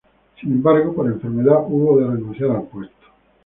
[0.39, 3.05] Sin embargo, por enfermedad, hubo de renunciar al puesto.